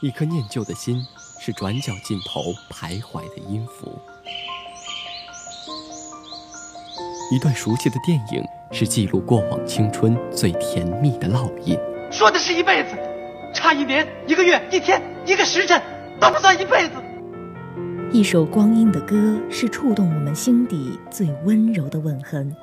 [0.00, 1.04] 一颗念旧的心，
[1.40, 3.88] 是转角尽头徘徊的音符；
[7.32, 11.76] 一段熟悉的电影，是记录过往青春最甜蜜的烙印。
[12.12, 12.96] 说的是一辈子，
[13.52, 15.82] 差一年、一个月、一天、一个时辰，
[16.20, 16.94] 都不算一辈子。
[18.12, 22.54] 一首光阴的歌，是触动我们心底最温柔的吻痕。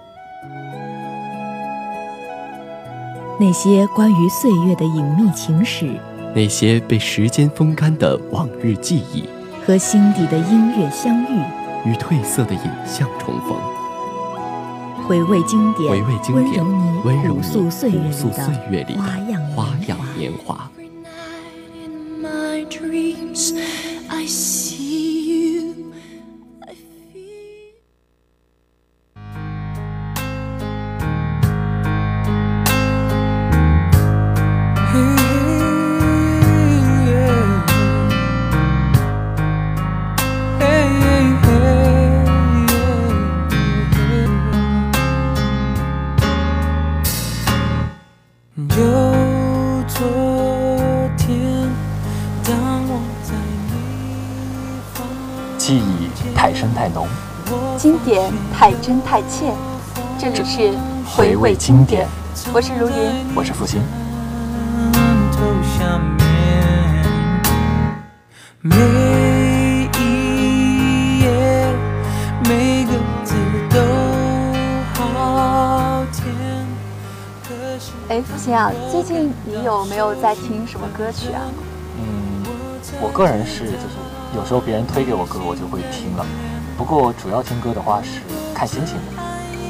[3.37, 5.99] 那些关于岁月的隐秘情史，
[6.35, 9.23] 那些被时间风干的往日记忆，
[9.65, 11.39] 和心底的音乐相遇，
[11.85, 13.57] 与褪色的影像重逢。
[15.07, 16.61] 回味经典，回味经典，
[17.05, 17.89] 温柔你朴素岁
[18.69, 19.01] 月里的
[19.55, 20.69] 花样年华。
[58.05, 59.51] 典太真太切。
[60.19, 60.71] 这里是
[61.03, 62.07] 回味经典，
[62.53, 62.93] 我是如云，
[63.35, 63.81] 我是付鑫。
[68.61, 71.73] 每一页
[72.43, 73.33] 每个字
[73.71, 73.79] 都
[74.93, 76.23] 好甜。
[78.09, 81.41] 哎，付鑫啊，最近你有没有在听什么歌曲啊？
[81.97, 82.43] 嗯，
[83.01, 83.97] 我个人是就是。
[84.35, 86.25] 有时候别人推给我歌，我就会听了。
[86.77, 88.19] 不过主要听歌的话是
[88.53, 89.23] 看心情的。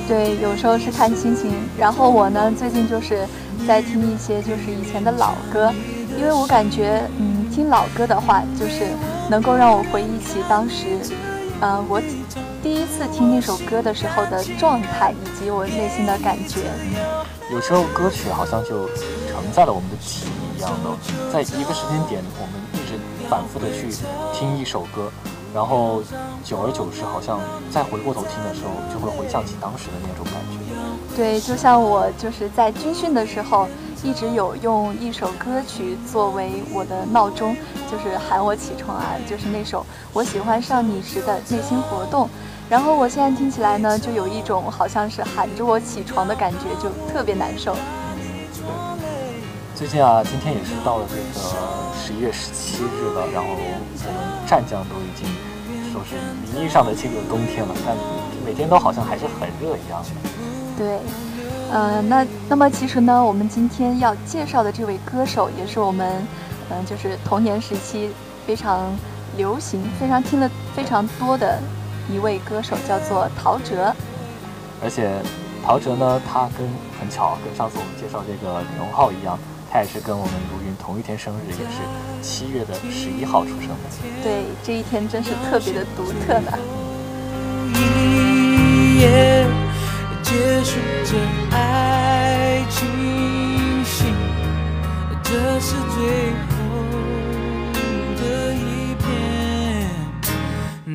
[0.08, 1.52] 对，有时候是看心情。
[1.78, 3.26] 然后我呢，最近就是
[3.68, 5.72] 在听一些就是以前的老歌，
[6.18, 8.88] 因为我感觉，嗯，听老歌的话，就是
[9.30, 11.00] 能够让我回忆起当时，
[11.62, 12.02] 嗯，我
[12.62, 16.62] 第一次听那首歌的时候的状态以及我内心的感觉。
[17.52, 23.00] 有时候歌曲好像就承载了我们的记忆一样的，在一个时间点，我们一直。
[23.28, 23.90] 反复的去
[24.32, 25.12] 听一首歌，
[25.56, 26.04] 然后
[26.44, 27.40] 久而久之，好像
[27.72, 30.60] 再回过头听的时候，就会回想起当时的那种感觉。
[31.16, 33.66] 对，就像我就是在军训的时候，
[34.04, 37.56] 一直有用一首歌曲作为我的闹钟，
[37.90, 42.30] 就是喊我起床啊，就是那首我喜欢上你时的内心活动。
[42.68, 47.74] 然后我现在听起来呢，就有一种好像是喊着我起床的感觉，就特别难受。
[49.74, 51.22] 最近啊，今天也是到了这个
[51.96, 54.16] 十一月十七日了，然后我们
[54.48, 55.28] 湛江都已经
[56.10, 57.96] 说是名义上的进入冬天了，但
[58.46, 60.10] 每天都好像还是很热一样的。
[60.78, 61.00] 对，
[61.72, 66.26] 呃，那那么其实呢，我们今天要介绍的这位歌手，也是我们
[66.70, 68.10] 嗯，就是童年时期
[68.46, 68.94] 非常
[69.36, 71.60] 流行、非常听了非常多的
[72.12, 73.94] 一位歌手，叫做陶喆。
[74.84, 75.12] 而且
[75.66, 76.68] 陶喆呢，他跟
[77.00, 79.38] 很巧，跟上次我们介绍这个李荣浩一样。
[79.76, 81.82] 他也是跟我们如云同一天生日，也是
[82.22, 83.76] 七月的十一号出生的。
[84.24, 86.58] 对，这一天真是特别的独特呢。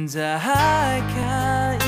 [0.08, 0.38] 再
[1.14, 1.79] 看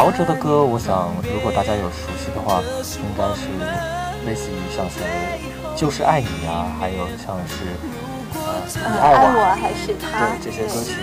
[0.00, 3.52] 陶喆的歌，我想如果大家有熟悉的话，应该是
[4.24, 4.98] 类似于像是
[5.78, 7.76] 《就是爱你》啊，还有像是
[8.32, 10.96] 呃你爱我还是他对这些歌曲，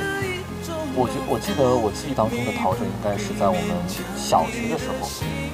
[0.96, 3.62] 我觉我记得我记忆当中的陶喆应该是在我们
[4.18, 5.08] 小学的时候。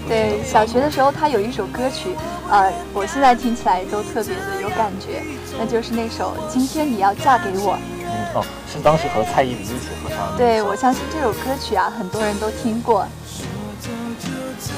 [0.07, 2.15] 对，小学的时候他有一首歌曲，
[2.49, 5.21] 呃，我现在听起来都特别的有感觉，
[5.59, 7.73] 那就是那首《今天你要嫁给我》。
[8.07, 10.37] 嗯哦，是当时和蔡依林一起合唱的。
[10.37, 13.05] 对，我相信这首歌曲啊，很多人都听过。
[13.83, 14.73] 走就走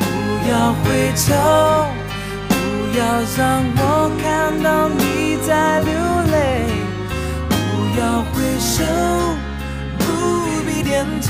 [0.00, 0.04] 不
[0.50, 1.28] 要回头，
[2.48, 2.54] 不
[2.96, 3.04] 要
[3.36, 5.92] 让我看到你在流
[6.32, 6.64] 泪。
[7.50, 8.82] 不要挥手，
[9.98, 10.04] 不
[10.64, 11.28] 必点头，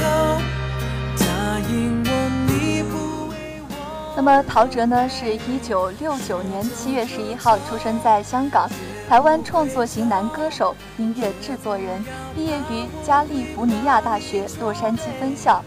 [1.18, 1.26] 答
[1.68, 2.08] 应我
[2.46, 3.34] 你不为
[3.68, 4.14] 我。
[4.16, 8.70] 那么陶喆呢，是一九六九年七月十一号出生在香港，
[9.08, 12.04] 台湾创作型男歌手、音乐制作人，
[12.36, 15.60] 毕业于加利福尼亚大学洛杉矶分校。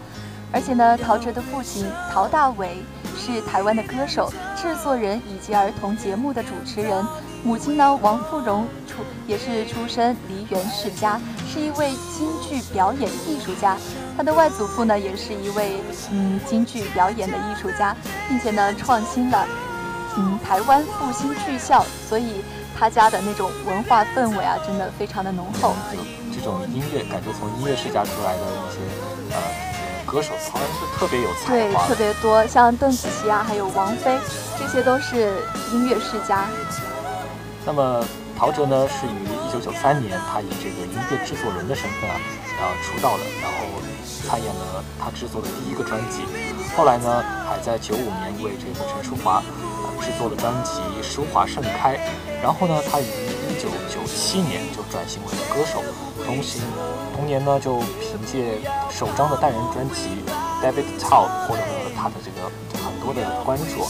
[0.56, 2.78] 而且呢，陶喆的父亲陶大伟
[3.14, 7.04] 是台湾的歌手、制作人以及儿童节目的主持人。
[7.44, 13.76] 母亲呢，王富荣出也是出身梨园世家，是一位京剧表演艺术家。
[14.16, 15.72] 他的外祖父呢，也是一位
[16.10, 17.94] 嗯京剧表演的艺术家，
[18.26, 19.46] 并且呢，创新了
[20.16, 22.42] 嗯台湾复兴剧校，所以
[22.74, 25.74] 他家的那种文化氛围啊，真的非常的浓厚。
[26.34, 28.80] 这种音乐感觉从音乐世家出来的一些
[29.34, 29.75] 呃
[30.06, 31.94] 歌手，曹恩是特别有才对，华特。
[31.96, 34.16] 别多，像邓紫棋啊，还有王菲，
[34.56, 35.32] 这些都是
[35.72, 36.46] 音乐世家。
[37.66, 38.04] 那么
[38.38, 42.16] 陶喆呢，是于一九九三年，他以这个音乐制作人的身份啊，
[42.60, 43.58] 呃出道了，然后
[44.26, 46.22] 参演了他制作的第一个专辑。
[46.76, 49.42] 后来呢，还在九五年为这个陈淑桦
[49.82, 51.96] 呃制作了专辑《淑华盛开》。
[52.42, 55.82] 然后呢，他于一九九七年就转型为了歌手，
[56.26, 56.58] 同时
[57.14, 58.58] 同年呢，就凭借
[58.90, 60.08] 首张的单人专辑
[60.64, 62.50] 《David Tao》获得了他的这个
[62.84, 63.86] 很多的关注。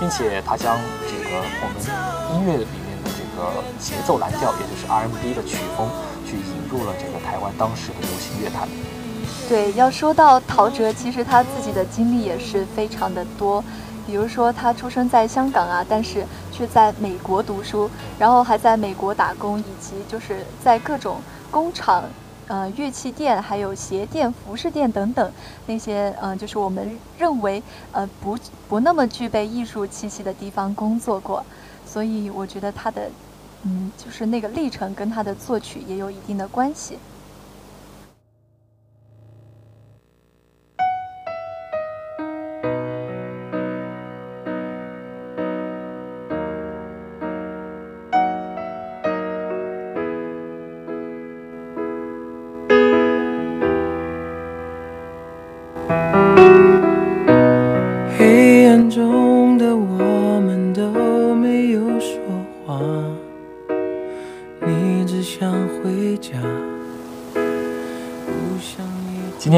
[0.00, 0.76] 并且他将
[1.06, 5.88] 这个我们音乐里面的这个节奏蓝调，也就是 R&B 的曲风，
[6.26, 8.66] 去引入了这个台湾当时的流行乐坛。
[9.48, 13.62] 对，要说到陶喆，其实他自己的经历也是非常的多。
[14.04, 17.88] 比如说，他出生在香港啊，但是却在美国读书，
[18.18, 21.18] 然后还在美国打工，以及就是在各种
[21.52, 22.04] 工厂、
[22.48, 25.32] 呃乐器店、还有鞋店、服饰店等等
[25.66, 27.62] 那些，呃、就是我们认为
[27.92, 28.36] 呃不
[28.68, 31.44] 不那么具备艺术气息的地方工作过。
[31.86, 33.10] 所以我觉得他的，
[33.64, 36.98] 嗯，就是那个历程跟他的作曲也有一定的关系。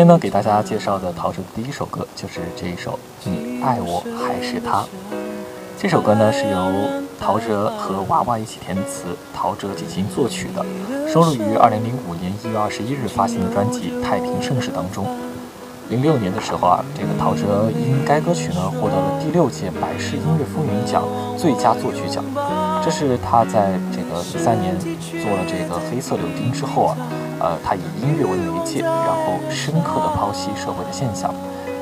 [0.04, 2.92] 天呢，给大家介绍的陶喆的第一首歌就是这一首
[3.24, 4.82] 《你爱我还是他》。
[5.78, 10.62] 这首歌呢是由陶喆和娃娃一起填词，陶喆进行作曲的，
[11.08, 15.06] 收录于2005年1月21日发行的专辑《太平盛世》当中。
[15.88, 21.02] 零六年的时候啊，这个陶喆因该歌曲呢获得了第六届百事音乐风云奖
[21.38, 22.22] 最佳作曲奖。
[22.84, 26.96] 这是他在这个零三年做了这个黑色柳丁之后啊，
[27.40, 31.34] 呃，他以音乐为媒介，然后深刻的剖析社会的现象，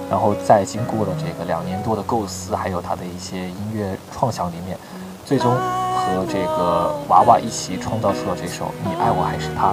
[0.08, 4.78] 然后再经过了这个两年多的构思，还有他的一些音乐创想里面，
[5.26, 9.72] 最终和这个娃娃一起创造出了这首《你爱我还是他》。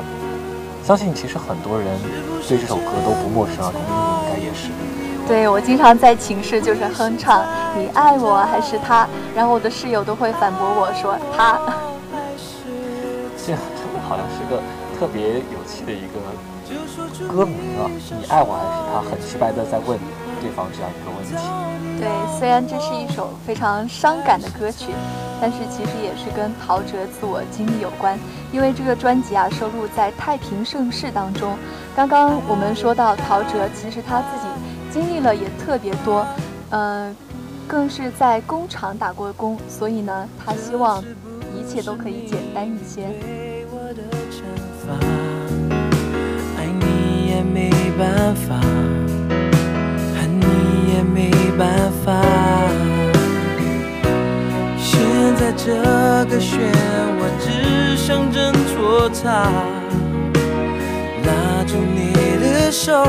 [0.84, 1.96] 相信其实很多人
[2.48, 3.88] 对这首歌都不陌生啊，童英
[4.26, 4.72] 应该也是。
[5.30, 7.46] 对我经常在寝室就是哼唱
[7.78, 11.54] “你爱我还是他”，然后我的室友都会反驳我说“他
[13.38, 13.54] 这
[14.10, 14.60] 好像是个
[14.98, 17.86] 特别有趣的一个歌名啊，
[18.20, 19.02] 你爱我还是他？
[19.08, 20.00] 很直白的在问
[20.42, 21.38] 对方这样一个问题。”。
[22.02, 22.10] 对，
[22.40, 24.88] 虽然这是一首非常伤感的歌曲，
[25.40, 28.18] 但是其实也是跟陶喆自我经历有关。
[28.52, 31.56] 因为这个专辑啊收录在《太平盛世》当中。
[31.96, 34.48] 刚刚我们说到陶喆，其实他自己
[34.92, 36.26] 经历了也特别多，
[36.72, 37.16] 嗯、
[37.68, 41.04] 更是在工厂打过工，所以呢，他希望
[41.56, 43.06] 一切都可以简单一些。
[46.58, 48.60] 爱你也没办法，
[50.16, 52.22] 恨你也没办法。
[54.78, 55.00] 现
[55.36, 55.74] 在这
[56.30, 56.58] 个漩
[57.18, 59.52] 涡只想挣脱它，
[61.26, 63.06] 拉住你的手，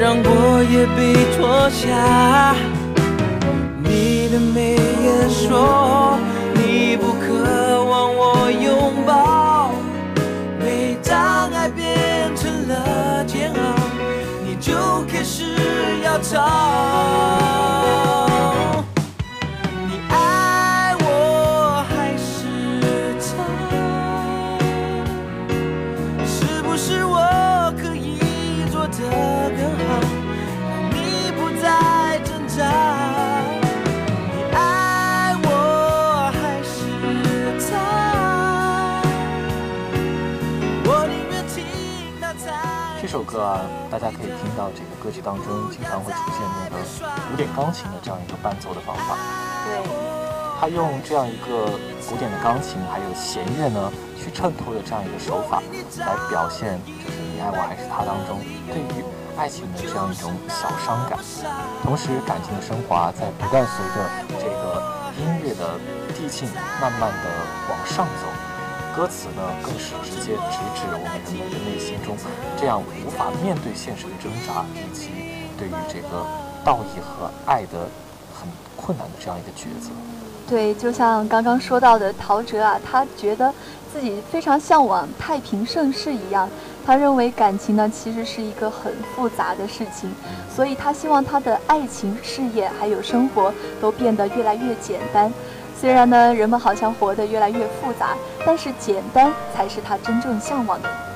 [0.00, 2.54] 让我也被脱下。
[3.82, 6.16] 你的眉眼说
[6.54, 9.72] 你不渴望我拥抱，
[10.60, 13.74] 每当爱变成了煎熬，
[14.46, 14.72] 你就
[15.10, 15.42] 开始
[16.04, 16.77] 要逃。
[43.98, 46.78] 大家可以听到这个歌曲当中经常会出现那个
[47.28, 49.18] 古典钢琴的这样一个伴奏的方法。
[49.66, 49.82] 对，
[50.60, 51.66] 他用这样一个
[52.08, 55.60] 古典的钢琴还有弦乐呢，去衬托的这样一个手法，
[55.98, 58.38] 来表现就是你爱我还是他当中
[58.70, 59.02] 对于
[59.36, 61.18] 爱情的这样一种小伤感，
[61.82, 64.06] 同时感情的升华在不断随着
[64.38, 64.78] 这个
[65.18, 65.74] 音乐的
[66.14, 66.48] 递进，
[66.80, 67.26] 慢慢的
[67.68, 68.30] 往上走。
[68.98, 72.16] 歌词呢，更是直接直指我们人们的内心中
[72.58, 75.10] 这样无法面对现实的挣扎，以及
[75.56, 76.26] 对于这个
[76.64, 77.88] 道义和爱的
[78.34, 79.90] 很困难的这样一个抉择。
[80.48, 83.54] 对，就像刚刚说到的陶喆啊，他觉得
[83.92, 86.50] 自己非常向往太平盛世一样。
[86.84, 90.10] 他认为感情呢，其实是一个很复杂的事情，
[90.52, 95.32] 所以他希望他的爱情、事业还有生活都变得越来越简单。
[95.80, 101.07] 虽然呢，人们好像活得越来越复杂，但是简单才是他真正向往的。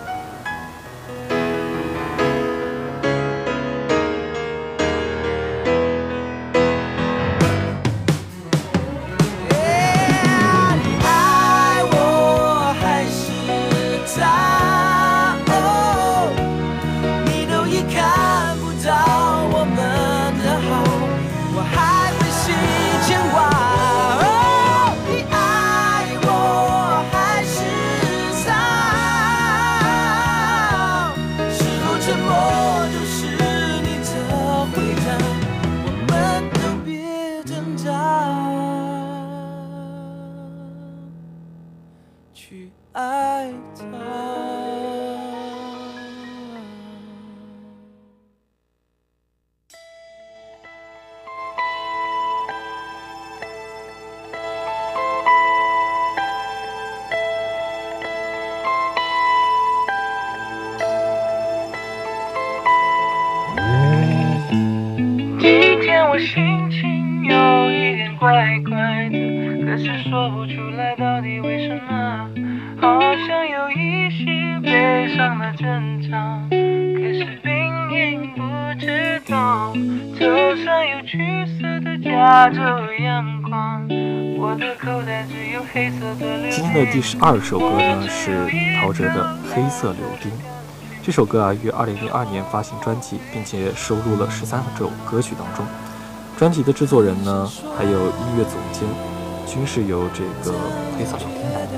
[86.92, 88.46] 第十二首歌呢是
[88.78, 90.30] 陶喆的《黑色柳丁》。
[91.02, 95.64] 这首歌啊于二零零二年发行专辑，并且收录了十三首歌曲当中。
[96.36, 98.84] 专辑的制作人呢还有音乐总监，
[99.46, 100.52] 均是由这个
[100.98, 101.72] 黑色柳丁来的。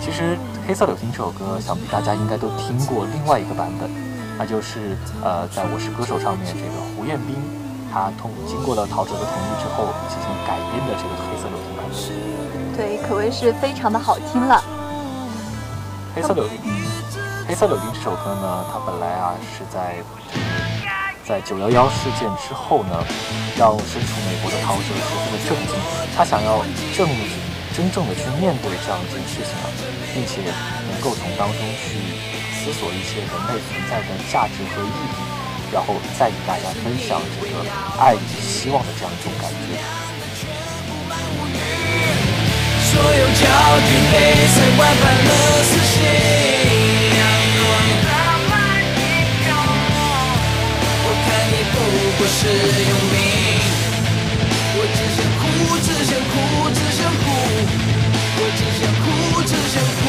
[0.00, 0.32] 其实
[0.66, 3.90] 《黑色柳丁》这首歌，想必大家应该都听过另外一个版本，
[4.38, 7.36] 那就是呃在我是歌手上面这个胡彦斌。
[7.92, 11.92] 他通经过了陶喆的同意之后进行改编的这个黑色柳丁版本，
[12.78, 14.62] 对，可谓是非常的好听了。
[16.14, 16.56] 黑色柳丁，
[17.48, 19.98] 黑色柳丁这首歌呢，它本来啊是在
[21.26, 23.02] 在九幺幺事件之后呢，
[23.58, 25.74] 让身处美国的陶喆十分的震惊，
[26.14, 26.62] 他想要
[26.94, 27.10] 正
[27.74, 29.66] 真正的去面对这样一件事情啊，
[30.14, 30.46] 并且
[30.86, 31.98] 能够从当中去
[32.62, 35.18] 思索一些人类存在的价值和意义。
[35.74, 37.58] 然后再与大家分享这个
[37.98, 40.07] 爱与希望的这样一种感觉。
[42.98, 43.46] 所有焦
[43.86, 44.14] 距被
[44.48, 45.30] 塞外判了
[45.62, 45.94] 死心，
[51.04, 51.74] 我看你不
[52.18, 52.40] 过是
[52.90, 53.16] 用命，
[54.74, 55.40] 我只想哭，
[55.78, 56.34] 只想哭，
[56.74, 57.24] 只想哭，
[58.40, 59.06] 我只想哭，
[59.46, 60.02] 只想哭，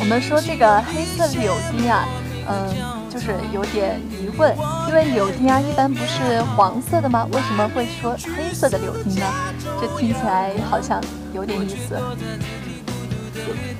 [0.00, 2.08] 我们说这个黑色柳丁啊，
[2.48, 4.56] 嗯，就是有点疑问，
[4.88, 7.28] 因为柳丁啊一般不是黄色的吗？
[7.30, 9.26] 为什么会说黑色的柳丁呢？
[9.78, 10.98] 这听起来好像
[11.34, 12.00] 有点意思。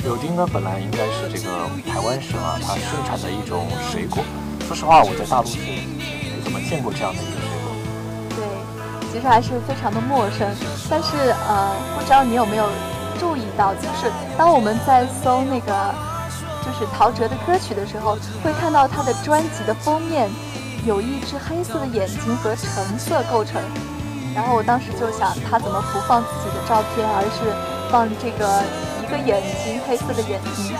[0.02, 4.22] 柳丁呢，本来应该是这个台湾省啊，它盛产的一种水果。
[4.66, 5.86] 说实话，我在大陆是没
[6.44, 7.72] 怎么见过这样的一个水果。
[8.36, 8.44] 对，
[9.12, 10.46] 其实还是非常的陌生。
[10.90, 12.68] 但是呃，不知道你有没有？
[13.18, 15.94] 注意到，就是当我们在搜那个
[16.64, 20.28] 就是陶喆的歌曲的时候，会看到他的专辑的封面
[20.86, 23.60] 有一只黑色的眼睛和橙色构成。
[24.34, 27.50] 然后我当时就想，他怎么不放自己的照片，而是
[27.90, 28.62] 放这个
[29.02, 30.76] 一个眼睛黑色的眼睛？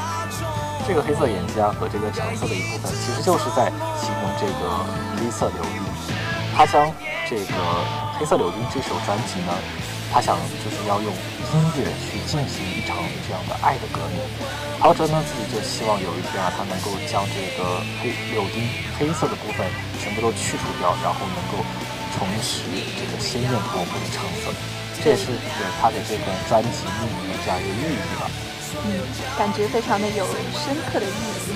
[0.86, 4.86] 这个黑色眼睛啊和这个橙色的一部分，其实就是在形容这个
[5.18, 5.82] 黑色柳丁。
[6.54, 6.86] 他将
[7.28, 7.54] 这个
[8.18, 9.52] 黑色柳丁这首专辑呢。
[10.12, 12.96] 他想就是要用音乐去进行一场
[13.26, 14.20] 这样的爱的革命。
[14.80, 18.62] 陶喆呢自己就希望有一天啊，他能够将这个黑柳丁
[18.98, 19.66] 黑色的部分
[20.00, 21.64] 全部都去除掉，然后能够
[22.16, 22.62] 重拾
[22.96, 24.54] 这个鲜艳夺目的橙色。
[25.02, 26.68] 这也是对他的这个专辑
[27.00, 28.30] 命名的这样一个寓意吧。
[28.84, 29.02] 嗯，
[29.36, 31.52] 感觉非常的有深刻的意思。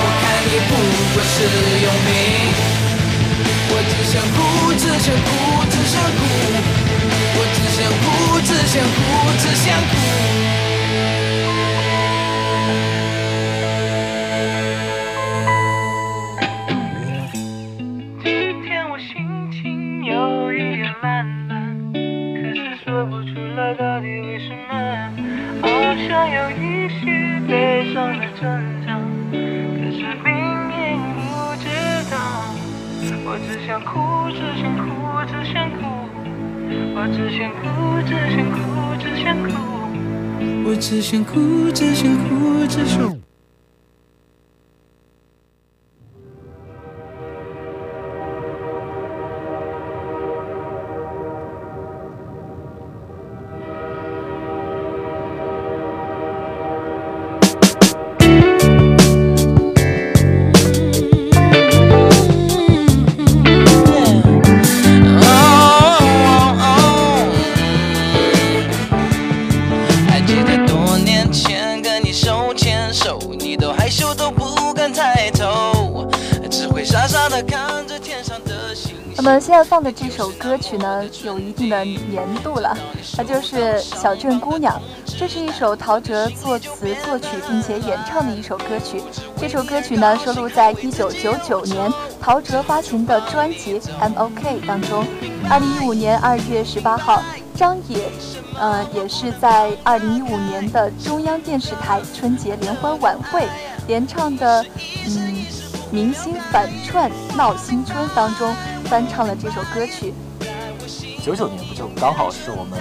[0.00, 0.70] 我看你不
[1.14, 1.34] 过是
[1.84, 2.67] 用命。
[3.70, 4.36] 我只想哭，
[4.74, 5.28] 只想哭，
[5.68, 6.20] 只想哭，
[7.36, 8.06] 我只想哭，
[8.40, 8.98] 只想哭，
[9.38, 10.07] 只想哭。
[80.48, 82.74] 歌曲呢，有一定的年度了，
[83.14, 84.80] 它就是《小镇姑娘》。
[85.18, 89.02] 这是一首陶喆作词作曲并且演唱的一首歌曲。
[89.36, 95.04] 这首歌曲呢，收录在1999年陶喆发行的专辑《M.O.K》当中。
[95.50, 97.22] 2015年2月18号，
[97.54, 98.10] 张也，
[98.58, 103.46] 呃，也是在2015年的中央电视台春节联欢晚会
[103.86, 104.64] 连唱的，
[105.06, 105.46] 嗯，
[105.90, 108.54] 明星反串闹新春当中
[108.86, 110.14] 翻唱了这首歌曲。
[111.28, 112.80] 九九年不就刚好是我们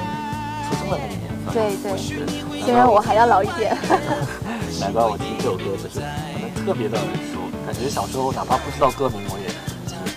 [0.69, 1.27] 出生的那个年？
[1.51, 2.25] 对对是。
[2.63, 3.75] 虽然我还要老一点。
[4.79, 9.51] 难怪我听这首歌就是可能特别的耳熟，感觉小时候哪怕不知道歌名，我也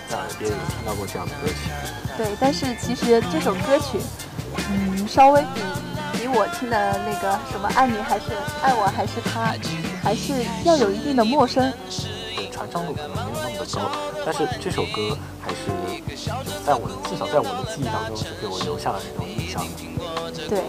[0.07, 1.67] 在耳边有听到过这样的歌曲。
[2.15, 3.99] 对，但是其实这首歌曲，
[4.71, 8.31] 嗯，稍微比比我听的那个什么爱你还是
[8.63, 9.53] 爱我还是他，
[10.01, 10.31] 还是
[10.63, 11.69] 要有一定的陌生。
[12.33, 13.91] 对，传唱度可能没有那么的高，
[14.23, 15.55] 但是这首歌还是
[16.45, 19.69] 就在我的至少在我的记忆当中是给我留下了那种印象的。
[20.47, 20.61] 对，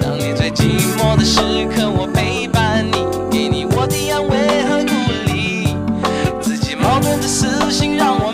[0.00, 1.40] 当你最寂寞的时
[1.74, 4.94] 刻，我陪伴你，给你我的安慰和鼓
[5.26, 5.74] 励。
[6.40, 8.32] 自己矛盾的私心让我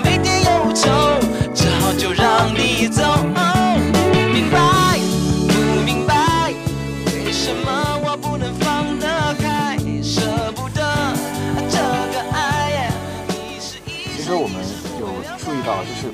[15.76, 16.08] 到，就是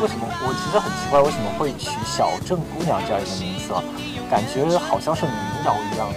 [0.00, 3.84] 为什么我其实很奇怪，为什么会取“小镇姑娘”这样一个名字啊？
[4.30, 5.34] 感觉好像是民
[5.66, 6.16] 谣一样的。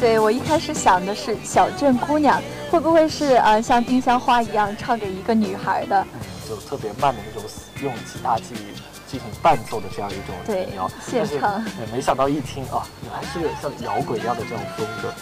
[0.00, 2.40] 对我一开始想的是小镇姑娘，
[2.70, 6.04] 会不会是呃像丁香花一样唱给一个女孩的？
[6.14, 7.48] 嗯，就特别慢的那种，
[7.82, 8.56] 用吉他进
[9.06, 15.12] 进行伴奏的这样一种对民谣，现唱但是呃没想到一听啊，原来是像摇滚一样的这种风格。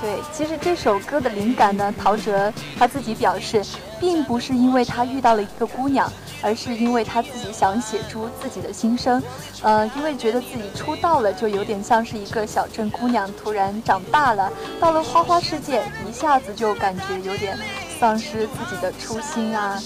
[0.00, 3.62] 对，其实这首歌的灵感呢，陶喆他自己表示，
[4.00, 6.10] 并不是因为他遇到了一个姑娘，
[6.40, 9.22] 而是因为他自己想写出自己的心声。
[9.60, 17.58] 呃，因为觉得自己出道了，就有点像是一个小镇姑娘，突然长大了，到了花花世界，一下子就感觉有点
[17.98, 19.78] 丧失自己的初心啊。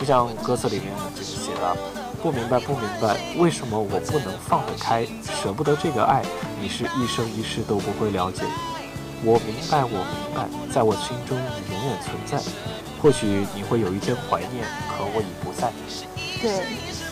[0.00, 1.76] 就像歌词里面写的，
[2.22, 5.06] 不明白不明白，为什么我不能放得开，
[5.42, 6.22] 舍不得这个爱，
[6.58, 8.42] 你是一生一世都不会了解。
[9.24, 12.38] 我明白，我明白，在我心中你永远存在。
[13.00, 15.70] 或许你会有一天怀念，可我已不在。
[16.40, 16.64] 对，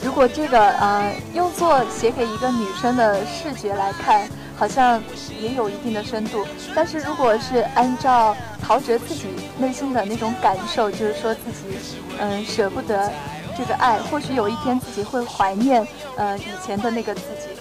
[0.05, 5.03] 如果这个呃用作写给一个女生的视觉来看，好像
[5.41, 6.47] 也有一定的深度。
[6.75, 11.77] 但是如果是按照陶喆自己内心的那种感受，就是说自己
[12.19, 13.11] 嗯、舍不得
[13.57, 17.60] 这个爱，或许有一天自己会怀念呃以前的那个自己。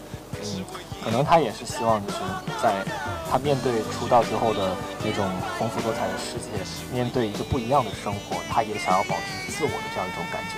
[1.04, 2.18] 可能他也是希望，就是
[2.62, 2.84] 在
[3.32, 6.50] 他面对出道之后的那种丰富多彩的世界，
[6.94, 10.56] 面对一个不一样的生活，他也想要保持自我的这样一种感觉。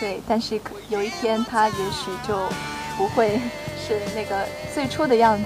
[0.00, 2.48] 对，但是有一天他也许就
[2.96, 3.40] 不会
[3.78, 5.44] 是那个最初的样子。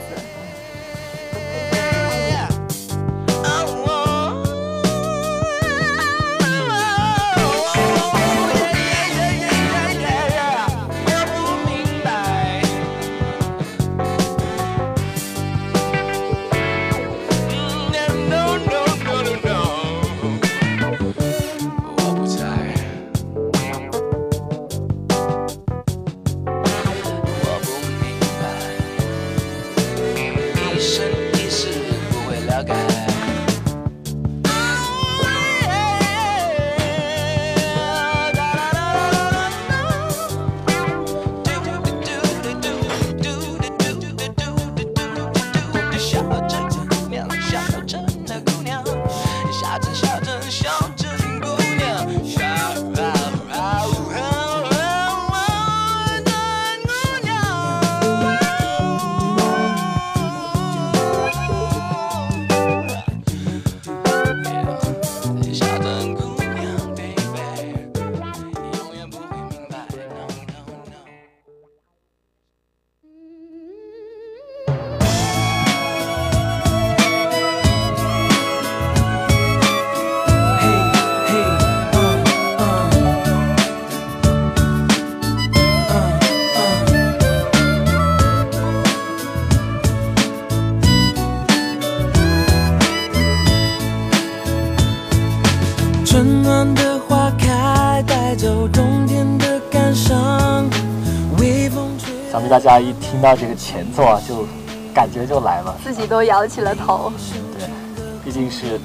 [102.40, 104.46] 必大家一听到这个前奏啊，就
[104.94, 107.12] 感觉就来了，自己都摇起了头。
[107.59, 107.68] 对，
[108.25, 108.81] 毕竟是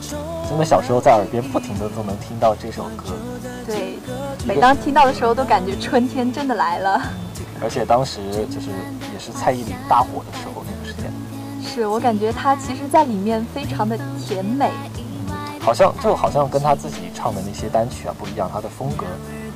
[0.49, 3.13] 真的小时候在耳边不停的都能听到这首歌。
[3.65, 3.97] 对，
[4.45, 7.01] 每当听到的时候都感觉春天真的来了。
[7.61, 8.69] 而且当时就是
[9.13, 11.11] 也是蔡依林大火的时候，那个时间。
[11.63, 14.69] 是我感觉她其实在里面非常的甜美。
[15.59, 19.05] 好像就好像跟她自己唱的那些单曲啊不一样，她的风格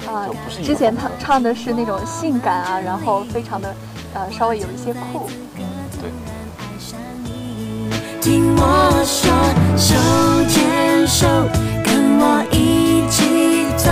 [0.08, 0.28] 啊
[0.64, 3.76] 之前他唱的是那种性感啊，然后非常的
[4.14, 5.30] 呃稍微有一些酷。
[6.02, 6.10] 对。
[8.22, 8.62] 听我
[9.06, 9.32] 说，
[9.78, 9.94] 手
[10.50, 11.28] 牵手，
[11.84, 13.86] 跟我一起走，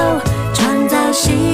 [0.55, 1.52] 创造幸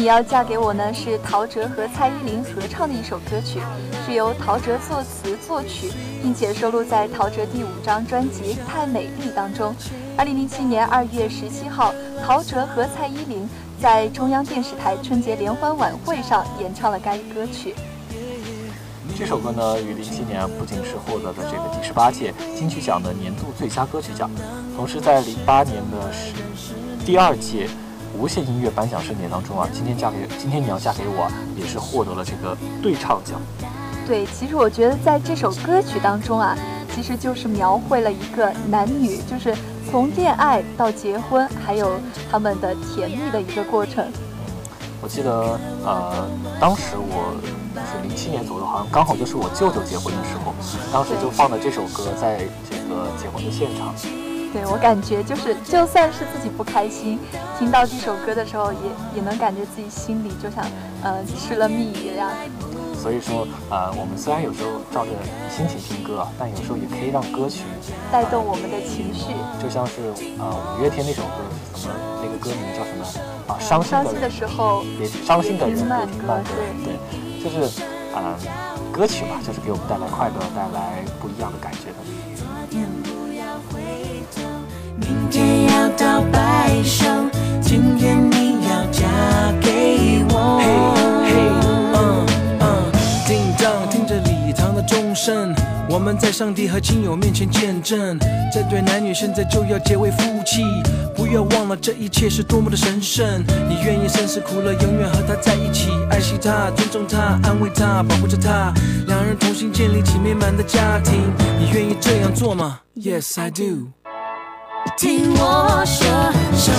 [0.00, 3.60] 你要嫁给我呢，是陶喆和蔡依林合唱的一首歌曲，
[4.06, 9.74] 是由陶喆作词作曲，并且收录在陶喆第五张专辑《太美丽》当中。
[10.16, 11.92] 二零零七年二月十七号，
[12.24, 13.46] 陶喆和蔡依林
[13.78, 17.74] 在中央电视台春节联欢晚会上演唱了该歌曲。
[19.18, 24.30] 这首歌呢，于零七年不仅是获得了这个第十八届金曲奖的年度最佳歌曲奖，
[24.74, 26.32] 同时在零八年的是
[27.04, 27.68] 第二届
[28.18, 33.40] 无线音乐颁奖盛典当中啊，今天嫁给今天你要嫁给我啊，也是获得了这个对唱奖。
[34.06, 36.56] 对，其实我觉得在这首歌曲当中啊，
[36.94, 39.56] 其实就是描绘了一个男女，就是
[39.90, 41.92] 从恋爱到结婚，还有
[42.30, 44.04] 他们的甜蜜的一个过程。
[45.00, 46.28] 我记得呃，
[46.60, 47.34] 当时我
[47.74, 50.52] 是零七年左右，好像刚好就是我舅舅结婚的时候，
[50.92, 53.94] 当时就放的这首歌在这个结婚的现场。
[54.52, 57.18] 对我感觉就是，就算是自己不开心，
[57.58, 58.78] 听到这首歌的时候也，
[59.16, 60.64] 也能感觉自己心里就像
[61.02, 62.30] 呃吃了蜜一样。
[63.00, 65.12] 所以说，呃，我们虽然有时候照着
[65.48, 67.62] 心情听歌啊，但有时候也可以让歌曲
[68.12, 69.32] 带动我们的情绪。
[69.62, 71.38] 就像是呃五月天那首歌
[71.74, 71.94] 是什么？
[72.20, 73.06] 那个歌名叫什么？
[73.46, 76.50] 啊，伤心的伤心的时候，别伤心的人别别听慢歌。
[76.84, 77.80] 对对，就是
[78.14, 78.34] 嗯、
[78.92, 83.19] 歌曲嘛，就是给我们带来快乐，带来不一样的感觉的。
[95.88, 98.18] 我们在上帝和亲友面前见证，
[98.52, 100.64] 这对男女现在就要结为夫妻。
[101.14, 103.44] 不要忘了这一切是多么的神圣。
[103.68, 108.72] 你愿意生死苦乐，永远和他在一起，爱惜他，尊重他，安慰他，保护着他，
[109.06, 111.14] 两人同心建立起美满的家庭。
[111.58, 113.99] 你愿意这样做吗？Yes, I do。
[115.00, 116.06] 听我说，
[116.52, 116.70] 手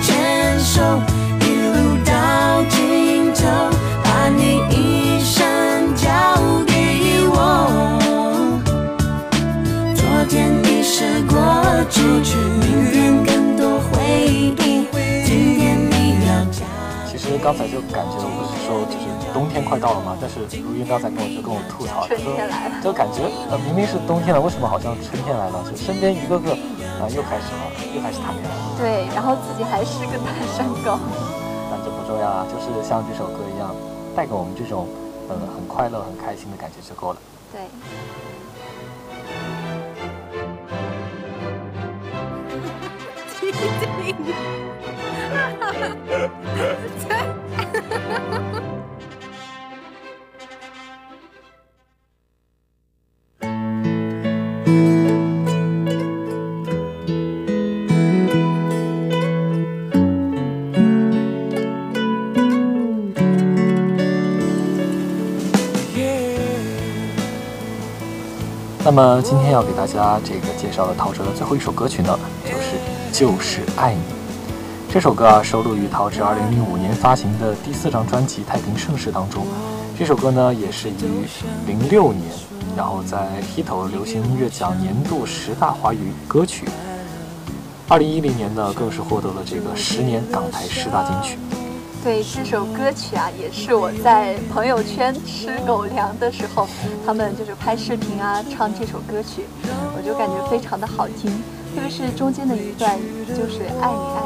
[0.00, 0.80] 牵手，
[1.42, 3.44] 一路到尽头，
[4.02, 6.08] 把你一生交
[6.66, 6.72] 给
[7.28, 7.36] 我。
[9.94, 11.36] 昨天已是过
[11.90, 12.00] 去，
[12.62, 14.26] 明天更多回
[14.64, 14.88] 忆，
[17.36, 20.16] 实刚才就感觉我不是说就是冬天快到了吗？
[20.18, 22.16] 但是如云刚才跟我就跟我吐槽，说
[22.82, 25.62] 就感觉呃明明是冬天了，为什么好像春天来了？
[25.68, 26.56] 就身边一个个
[26.96, 28.72] 啊、又开始了，又开始谈恋爱了。
[28.80, 30.96] 对，然后自己还是个单身狗。
[31.68, 33.76] 但这不重要啊，就是像这首歌一样，
[34.16, 34.88] 带给我们这种
[35.28, 37.18] 呃很快乐、很开心的感觉就够了。
[37.52, 37.60] 对。
[68.88, 74.00] 那么今天要给大家这个介绍的陶喆的最后一首歌曲呢，就是《就是爱你》。
[74.96, 79.46] 这首歌啊，收录于陶喆2005年发行的第四张专辑《太平盛世》当中。
[79.98, 80.94] 这首歌呢，也是于
[81.68, 82.22] 06年，
[82.74, 86.64] 然后在 Hit 流行音乐奖年度十大华语歌曲。
[87.90, 91.38] 2010年呢，更是获得了这个十年港台十大金曲。
[92.02, 96.66] 对这首歌曲啊，也是我在朋友圈吃狗粮的时候，
[97.04, 99.44] 他们就是拍视频啊，唱这首歌曲，
[99.94, 101.30] 我就感觉非常的好听，
[101.74, 104.25] 特别是中间的一段，就是爱你爱。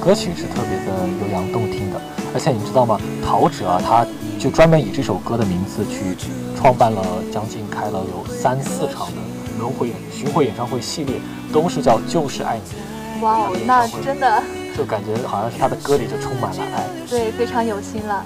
[0.00, 2.00] 歌曲是特别的悠扬动听的，
[2.32, 2.98] 而且你知道吗？
[3.22, 4.06] 陶喆啊，他
[4.38, 6.16] 就专门以这首歌的名字去
[6.56, 9.20] 创办了将近开了有三四场的
[9.58, 11.16] 轮回演巡回演唱会系列，
[11.52, 13.20] 都是叫《就是爱你》。
[13.22, 14.42] 哇哦，那真的
[14.74, 16.88] 就感觉好像是他的歌里就充满了爱。
[17.08, 18.24] 对，非常有心了。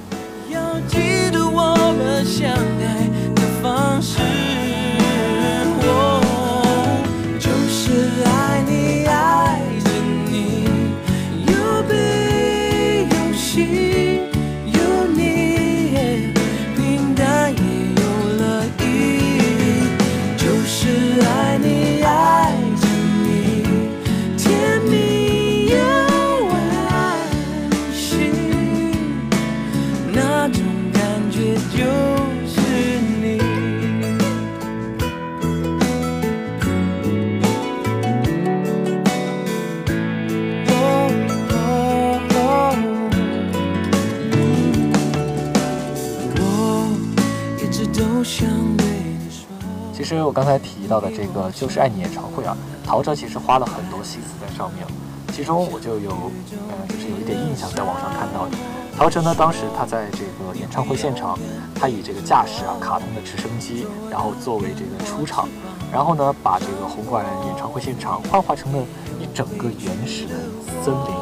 [0.48, 4.20] 要记得我们相爱的方式，
[49.92, 54.84] 其实我刚才提到的这个《就是爱你》演唱会啊，陶喆其实花了很多心思在上面，
[55.32, 58.56] 其中我就有，呃，就是有一点印象，在网上看到的。
[58.96, 61.38] 陶喆呢，当时他在这个演唱会现场，
[61.74, 65.48] 他以这个驾驶啊，卡通的直升机，然后作为这个出场，
[65.92, 68.84] 然后呢，把这个红馆演唱会现场幻化成了
[69.20, 70.34] 一整个原始的
[70.84, 71.14] 森林，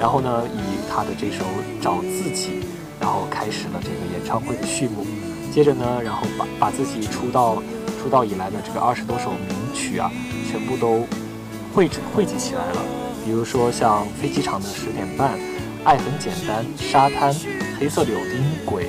[0.00, 0.58] 然后呢，以
[0.88, 1.44] 他的这首
[1.82, 2.62] 《找自己》，
[3.00, 5.04] 然后开始了这个演唱会的序幕。
[5.52, 7.62] 接着呢，然后把把自己出道
[8.02, 10.10] 出道以来的这个二十多首名曲啊，
[10.50, 11.06] 全部都
[11.74, 12.80] 汇集汇集起来了。
[13.22, 15.38] 比如说像飞机场的十点半、
[15.84, 17.34] 爱很简单、沙滩、
[17.78, 18.88] 黑色柳丁、鬼、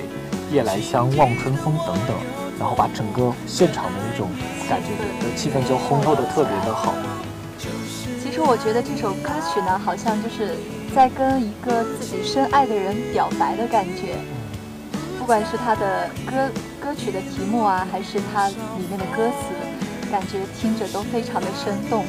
[0.54, 2.15] 夜来香、望春风等等，
[2.58, 4.30] 然后把整个现场的那种
[4.69, 6.93] 感觉的气氛就烘托的特别的好。
[8.23, 10.56] 其实我觉得这首歌曲呢，好像就是
[10.95, 14.15] 在跟一个自己深爱的人表白的感觉。
[15.23, 19.55] 不管是他的歌歌曲的题目啊，还是他里面的歌词，
[20.12, 22.03] 感觉听着都非常的生动。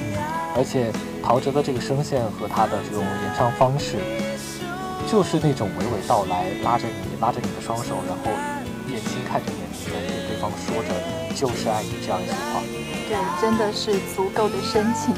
[0.57, 0.91] 而且
[1.23, 3.99] 陶喆的这个声线和他的这种演唱方式，
[5.09, 8.33] 就是那种娓娓道来，拉着你，拉着你的双手，然后
[8.89, 10.91] 眼睛看着眼睛，在对对方说着
[11.39, 12.61] “就是爱你”这样一句话。
[13.09, 15.15] 对，真的是足够的深情。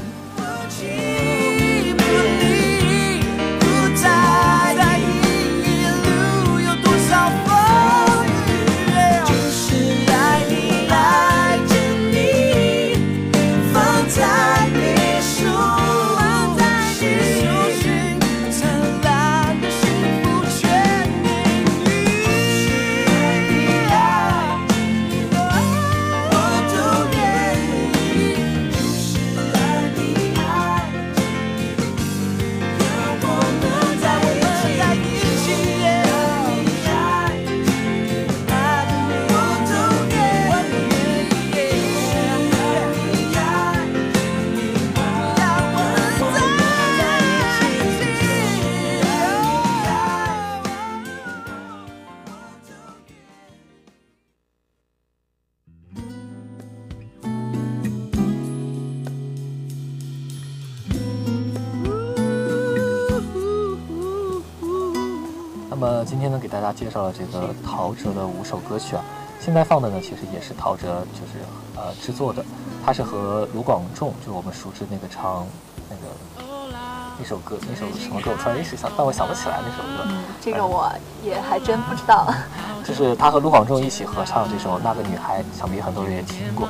[66.87, 69.03] 介绍了这个陶喆的五首歌曲啊。
[69.41, 71.43] 现在放的呢，其实也是陶喆就是
[71.75, 72.45] 呃制作的，
[72.85, 75.45] 他是和卢广仲，就是我们熟知那个唱
[75.91, 76.73] 那个
[77.19, 80.05] 那首歌，那首什么歌，我突然一时想，但我想不起来那首歌。
[80.07, 80.89] 嗯，这个我
[81.25, 82.33] 也还真不知道。
[82.87, 86.69] 就是他和卢广仲一起合唱这首《那个女孩》，想必很多人也听过。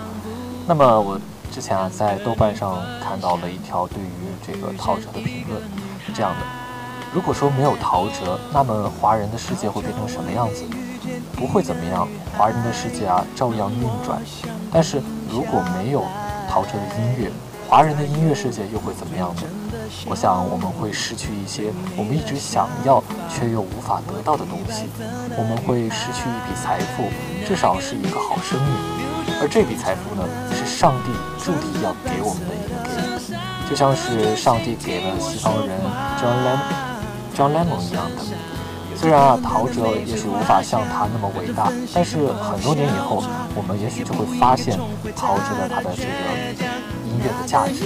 [0.67, 1.21] 那么我
[1.53, 4.09] 之前啊在豆瓣上看到了一条对于
[4.47, 5.61] 这个陶喆的评论，
[6.05, 6.47] 是这样的：
[7.17, 10.65] 如果说没有陶喆，那么华人的世界会变成什么样子？
[11.35, 14.21] 不会怎么样，华人的世界啊照样运转。
[14.71, 15.01] 但是
[15.31, 16.05] 如果没有
[16.47, 17.33] 陶喆的音乐，
[17.67, 19.43] 华人的音乐世界又会怎么样呢？
[20.07, 24.85] 我想我们会失去一些我们一直想要却又无法得到的东西，
[25.39, 27.05] 我们会失去一笔财富，
[27.49, 29.41] 至少是一个好生意。
[29.41, 35.81] 而这笔财富呢，是上帝注定要给我们的一个给，就像是上帝给了西方人
[36.21, 36.86] John Lennon
[37.37, 38.25] John Lemon 一样的。
[38.97, 43.23] 虽然啊，陶喆也许无法像他那么伟大，但是很多年以后，
[43.55, 44.79] 我们也许就会发现
[45.15, 46.65] 陶喆的他的这个
[47.05, 47.85] 音乐的价值。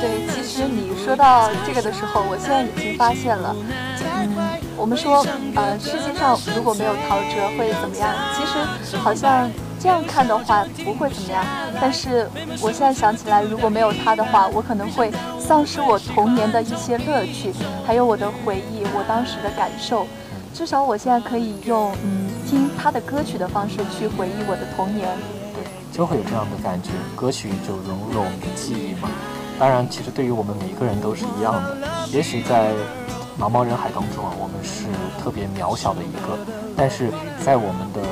[0.00, 3.54] 对，其实你说到这个的时候，我现在已经发现了，
[4.00, 8.10] 嗯，我们说，呃，世界上如果没有陶喆会怎么样？
[8.34, 8.42] 其
[8.90, 9.48] 实好像
[9.80, 11.44] 这样看的话不会怎么样，
[11.80, 12.28] 但是
[12.60, 17.52] 我现在想起来，如果没有他的话，我可能会丧失我童年的一些乐趣，
[17.86, 20.06] 还有我的回忆，我当时的感受。
[20.52, 25.08] 至少我现在可以用嗯听他的歌曲的方式去回忆我的童年。
[25.54, 25.62] 对，
[25.96, 29.08] 就会有这样的感觉，歌曲就融入了我们的记忆嘛。
[29.58, 31.76] 当然，其实对于我们每一个人都是一样的。
[32.10, 32.72] 也许在
[33.38, 34.86] 茫茫人海当中啊，我们是
[35.22, 36.36] 特别渺小的一个，
[36.76, 37.12] 但是
[37.44, 38.02] 在我们的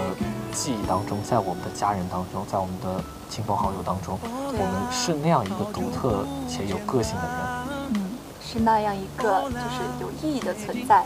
[0.56, 7.36] 记忆当中，在我们的家人当中，在我们的亲朋好友当中，我们是那样一个独特且有个性的人。
[7.92, 11.04] 嗯，是那样一个就是有意义的存在。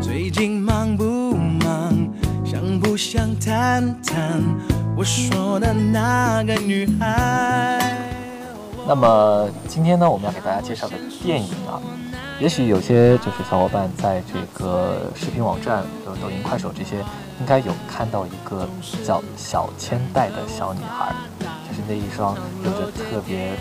[0.00, 2.08] 最近忙不忙？
[2.46, 4.42] 想不想谈谈
[4.96, 7.78] 我说的那个女孩？
[8.88, 11.78] 那么今天呢，我们要给大家介绍的电影啊，
[12.40, 16.96] 也许有些就是小伙伴在这个视频网站，比如抖音、快手这些，
[17.38, 18.66] 应该有看到一个
[19.04, 21.14] 叫小千代的小女孩，
[21.68, 23.52] 就是那一双有着特别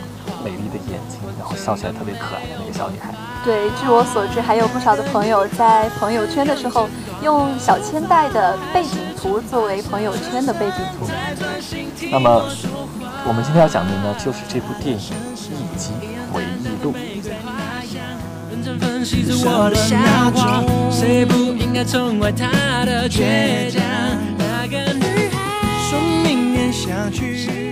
[0.46, 3.13] 美丽的眼睛，然后笑起来特别可爱的那个小女孩。
[3.44, 6.88] 对，据我所知，还有不少的朋友在朋友圈的时候
[7.22, 11.06] 用小千代的背景图作为朋友圈的背景图。
[12.10, 12.46] 那么
[13.28, 15.02] 我们今天要讲的呢，就是这部电影
[15.52, 15.92] 《一击。
[18.99, 23.81] 认真分析着我的傻话，谁不应该宠坏她的倔强？
[24.38, 25.89] 那个女孩。
[25.89, 27.68] 说明年想去，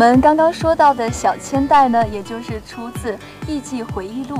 [0.00, 3.12] 我们刚刚说到的小千代呢，也就是出自
[3.46, 4.36] 《艺伎回忆录》。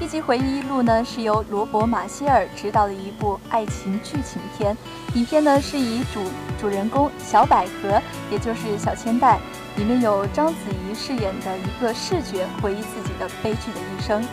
[0.04, 4.76] 《艺伎回忆录》呢是由罗伯·马歇尔执导的一部爱情剧情片。
[5.14, 6.20] 影片呢是以主
[6.60, 9.40] 主人公小百合，也就是小千代，
[9.74, 14.24] 里面有章子怡饰演的一个视觉回忆自己的悲剧的一生。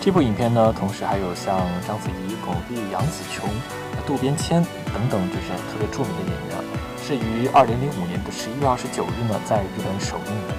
[0.00, 3.48] 这部影片呢，同时还有像章子怡、巩俐、杨紫琼、
[4.04, 4.60] 渡边谦
[4.92, 6.63] 等等，就是特别著名的演员，
[7.06, 10.54] 是于二零零五年的十一月二十九日呢，在日本首映的。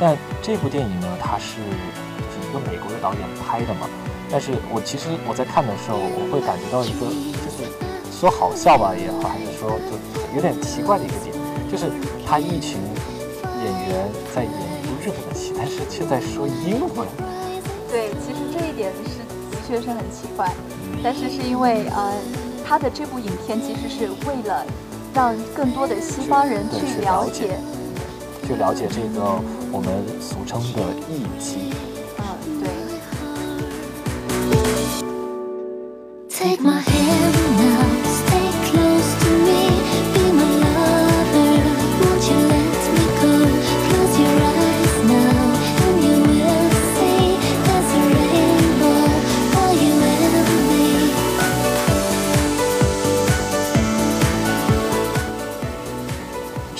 [0.00, 3.84] 但这部电影呢，它是就是一个美国的导演拍的嘛。
[4.30, 7.68] 但是我其实我在看的时候，我会感觉到一个，就是
[8.08, 9.92] 说好笑吧也好，还是说就
[10.34, 11.36] 有点奇怪的一个点，
[11.68, 11.92] 就是
[12.24, 12.80] 他一群
[13.60, 17.04] 演员在演一部日本的戏，但是却在说英文。
[17.92, 19.20] 对，其实这一点是
[19.52, 20.48] 的确是很奇怪，
[21.04, 22.16] 但是是因为呃，
[22.64, 24.64] 他的这部影片其实是为了
[25.14, 27.58] 让更多的西方人去了解，
[28.46, 31.72] 去了解这个我们俗称的艺伎。
[32.18, 32.24] 嗯，
[32.60, 32.70] 对。
[36.28, 37.41] Take my hand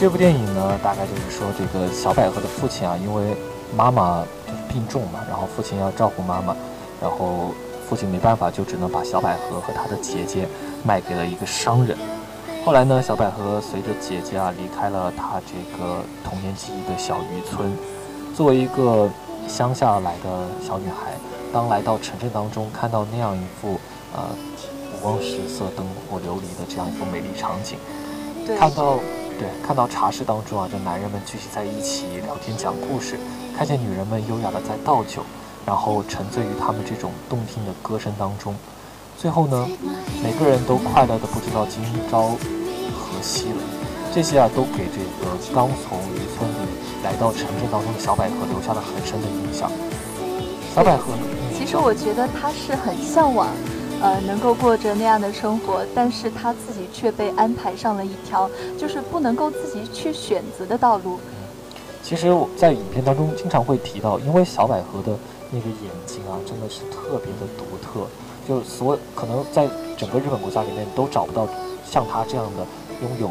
[0.02, 3.36] 这部电影呢，大概就是说这个小百合的父亲啊，因为
[3.72, 6.56] 妈妈就是病重嘛，然后父亲要照顾妈妈，
[7.00, 7.54] 然后
[7.88, 10.48] 父亲没办法，就只能把小百合和她的姐姐
[10.82, 11.96] 卖给了一个商人。
[12.64, 17.72] 后来呢，小百合随着姐姐啊离开了她这个童年记忆的小渔村，
[18.34, 19.08] 作为一个
[19.46, 21.12] 乡下来的小女孩，
[21.52, 23.78] 当来到城镇当中，看到那样一幅
[24.12, 24.24] 呃
[24.96, 27.78] 五光十色、灯火流离的这样一幅美丽场景，
[28.44, 28.98] 对，看到
[29.42, 33.18] 对，看到茶室当中啊，这男人们聚集在一起聊天讲故事，
[33.58, 35.24] 看见女人们优雅的在倒酒，
[35.66, 38.54] 然后沉醉于他们这种动听的歌声当中。
[39.18, 39.68] 最后呢，
[40.22, 42.36] 每个人都快乐的不知道今朝
[42.94, 43.56] 何夕了。
[44.14, 46.70] 这些啊，都给这个刚从渔村里
[47.02, 49.68] 来到城镇当中的小百合留下了很深的印象。
[50.72, 51.22] 小百合呢，
[51.58, 53.48] 其实我觉得他是很向往，
[54.02, 61.20] 呃，能够过着那样的生活，但是他自己却被安排上了一条就是不能够自己去选择的道路。
[62.02, 65.16] 其实我在影片当中经常会提到，因为小百合的
[65.52, 68.08] 那个眼睛啊，真的是特别的独特，
[68.46, 71.46] 就所可能在整个日本国家里面都找不到
[71.88, 72.66] 像她这样的
[73.02, 73.30] 拥有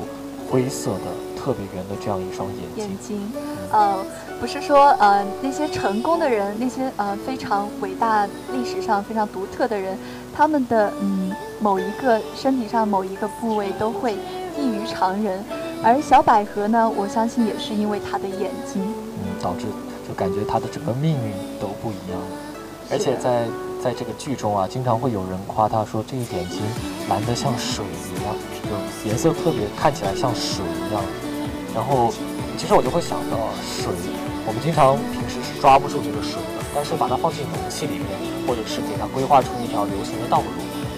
[0.50, 2.86] 灰色的特别圆的这样一双眼睛。
[2.86, 3.32] 眼睛，
[3.72, 3.98] 呃，
[4.40, 9.98] 不是说呃那些成功的人，那些呃非常伟大、历史上非常独特的人，
[10.34, 14.14] 他们的嗯某一个身体上某一个部位都会
[14.60, 15.44] 异于常人，
[15.84, 18.82] 而小百合呢，我相信也是因为她的眼睛。
[18.84, 19.66] 嗯，导致
[20.08, 22.20] 就感觉她的整个命运都不一样。
[22.92, 23.46] 而且在
[23.82, 26.62] 在这个剧中啊，经常会有人夸她说这个眼睛
[27.08, 28.36] 蓝得像水一样。
[28.64, 31.02] 就颜色特别看起来像水一样。
[31.74, 32.12] 然后
[32.58, 33.88] 其实我就会想到水，
[34.46, 38.08] 我们经常平时是抓不住这个水的，但是把它放进容器里面，
[38.48, 40.48] 或者是给它规划出一条流行的道路，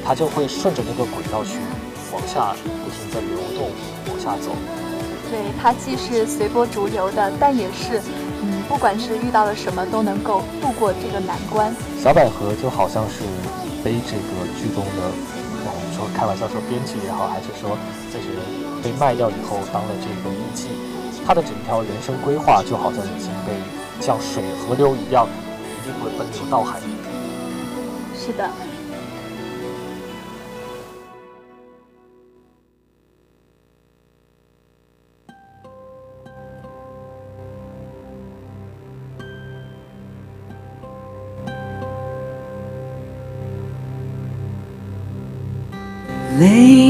[0.05, 1.57] 它就会顺着那个轨道去
[2.13, 2.53] 往下
[2.83, 3.69] 不停地流动，
[4.09, 4.51] 往下走。
[5.29, 8.01] 对，它既是随波逐流的，但也是，
[8.41, 11.73] 嗯，不管是遇到了什么，都能够度过这个难关。
[12.01, 13.25] 小百合就好像是
[13.83, 15.01] 背这个剧中的，
[15.65, 17.77] 我们说开玩笑说编剧也好，还是说
[18.13, 18.37] 就是
[18.83, 20.69] 被卖掉以后当了这个艺妓，
[21.25, 23.57] 他的整条人生规划就好像已经被
[23.99, 25.52] 像水河流一样，一
[25.83, 26.79] 定会奔流到海。
[28.15, 28.49] 是的
[46.39, 46.82] ，Lay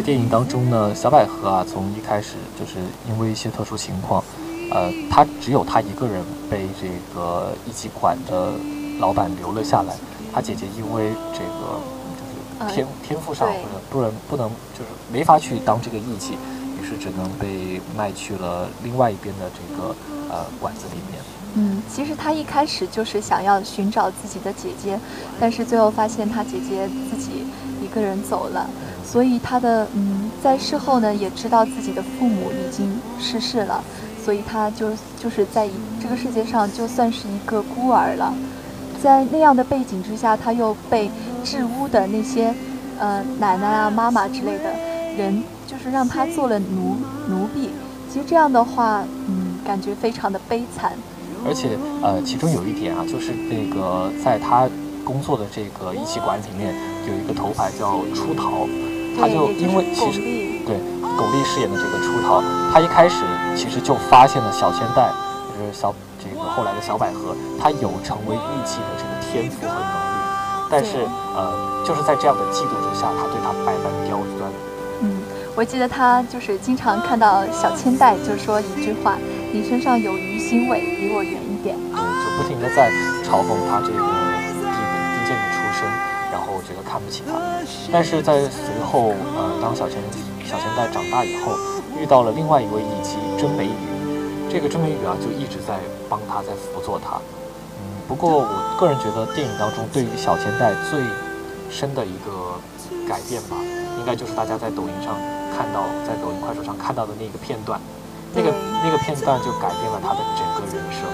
[0.00, 2.78] 电影当中呢，小百合啊，从一开始就是
[3.08, 4.22] 因为一些特殊情况，
[4.70, 8.52] 呃，她只有她一个人被这个艺妓馆的
[8.98, 9.94] 老板留了下来。
[10.32, 11.80] 她姐姐因为这个
[12.16, 16.32] 就是天、天赋上或对者不能不能就是没法去当这个艺妓，
[16.80, 19.94] 于是只能被卖去了另外一边的这个
[20.30, 21.20] 呃馆子里面。
[21.54, 24.98] 嗯，其实他一开始就是想要寻找自己的姐姐，
[25.40, 27.44] 但是最后发现他姐姐自己
[27.82, 28.70] 一个人走了，
[29.04, 33.82] 所以他的嗯，在事后呢也知道自己的父母已经逝世了，
[34.24, 34.90] 所以他就
[35.20, 35.68] 就是在
[36.00, 38.32] 这个世界上就算是一个孤儿了。
[39.02, 41.10] 在那样的背景之下，他又被
[41.42, 42.54] 治污的那些
[42.98, 44.72] 呃奶奶啊、妈妈之类的
[45.16, 46.96] 人，就是让他做了奴
[47.28, 47.70] 奴婢。
[48.12, 50.92] 其实这样的话，嗯，感觉非常的悲惨。
[51.46, 51.70] 而且
[52.02, 54.68] 呃，其中有一点啊，就是那个在他
[55.02, 56.74] 工作的这个仪器馆里面
[57.08, 58.68] 有一个头牌叫出逃，
[59.20, 60.76] 他，就因为其实俐对
[61.16, 62.42] 巩俐饰演的这个出逃，
[62.72, 63.22] 他一开始
[63.54, 65.12] 其实就发现了小千代，
[65.52, 70.16] 就是小这个后来的小百合，她有成为艺妓的这个天赋和能力，
[70.70, 71.06] 但是
[71.36, 74.50] 呃，就是在这样的嫉妒之下，他对他百般刁钻。
[75.02, 75.22] 嗯，
[75.56, 79.16] 我记得他就是经常看到小千代就说一句话
[79.52, 81.74] ：“你身上有鱼腥味，离我远一点。
[81.88, 82.90] 对，就不停的在
[83.24, 84.76] 嘲讽他这个低
[85.16, 85.88] 低贱的出身，
[86.60, 87.40] 我觉得看不起他。
[87.90, 89.96] 但是在随后，呃，当小千
[90.44, 91.56] 小千代长大以后，
[91.96, 93.72] 遇到了另外一位艺妓甄美雨，
[94.52, 97.16] 这个甄美雨啊，就一直在帮他，在辅佐他。
[97.80, 101.00] 嗯，不过我个人觉得电影当中对于小千代最
[101.72, 102.60] 深的一个
[103.08, 103.56] 改变吧，
[103.98, 105.16] 应该就是大家在抖音上
[105.56, 107.80] 看到，在抖音、快手上看到的那个片段，
[108.34, 108.52] 那个
[108.84, 111.08] 那个片段就改变了他的整个人生。”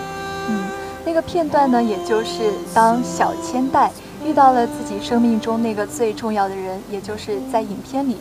[0.50, 0.66] 嗯，
[1.04, 3.92] 那个片段呢，也就是当小千代
[4.26, 8.16] 遇到了自己生命中那个最重要的人，也就是在影片里，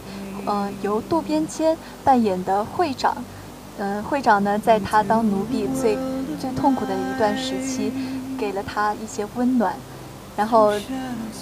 [0.46, 3.18] 嗯、由渡边谦扮演的会长。
[3.78, 5.98] 嗯、会长呢，在他当奴婢最
[6.40, 7.92] 最痛苦的一段时期，
[8.38, 9.74] 给了他一些温暖。
[10.38, 10.74] 然后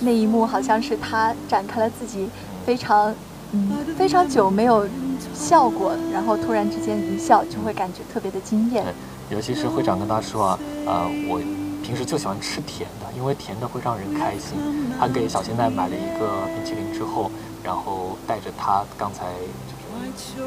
[0.01, 2.29] 那一幕好像是他展开了自己
[2.65, 3.13] 非常
[3.51, 4.87] 嗯非常久没有
[5.33, 8.85] 笑过，然后突然之间一笑，就会感觉特别的惊艳。
[9.29, 11.41] 尤其是会长跟他说啊，呃，我
[11.83, 14.57] 平时就喜欢吃甜的，因为甜的会让人开心。
[14.97, 17.29] 他给小仙代买了一个冰淇淋之后，
[17.61, 19.25] 然后带着他刚才
[19.67, 20.41] 就是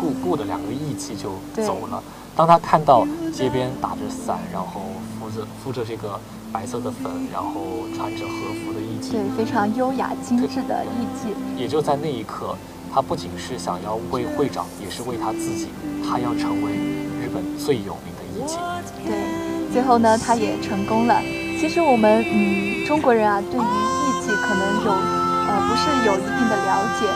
[0.00, 2.02] 雇雇的两个义气就走了。
[2.34, 4.80] 当他看到街边打着伞，然后
[5.20, 6.18] 敷着敷着这个
[6.50, 8.32] 白色的粉，然后穿着和
[8.64, 11.60] 服的艺妓，对，非常优雅精致的艺妓。
[11.60, 12.56] 也就在那一刻，
[12.90, 15.68] 他不仅是想要为会长，也是为他自己，
[16.02, 16.72] 他要成为
[17.20, 18.56] 日本最有名的艺妓。
[19.04, 21.20] 对，最后呢，他也成功了。
[21.58, 27.06] 其实我们嗯中国人啊，对于艺伎可能有呃不是有一定的了解，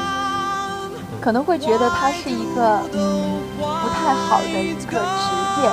[1.20, 5.70] 可能会觉得它是一个嗯不太好的一个职业，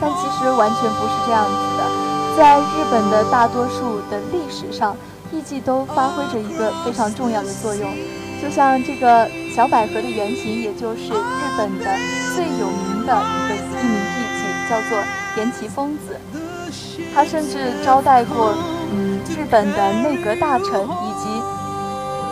[0.00, 2.36] 但其实完全不是这样子的。
[2.36, 4.94] 在日本的大多数的历史上，
[5.32, 7.90] 艺伎都发挥着一个非常重要的作用。
[8.42, 11.86] 就像这个小百合的原型，也就是日本的
[12.34, 13.96] 最有名的一个一名，
[14.68, 14.98] 叫做
[15.36, 16.16] 岩崎丰子。
[17.14, 18.54] 他甚至招待过
[18.92, 21.28] 嗯日本的内阁大臣，以及